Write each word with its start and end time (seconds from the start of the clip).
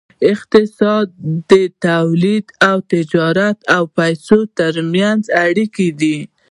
اقتصاد 0.33 1.07
د 1.51 1.53
تولید 1.87 2.45
او 2.69 2.77
تجارت 2.93 3.57
او 3.75 3.83
پیسو 3.97 4.37
ترمنځ 4.57 5.21
اړیکه 5.45 5.85
ده. 6.01 6.17